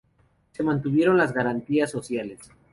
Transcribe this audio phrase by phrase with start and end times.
[0.53, 2.39] Se mantuvieron las garantías sociales.